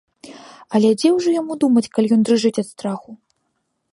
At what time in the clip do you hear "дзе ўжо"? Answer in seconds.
1.01-1.29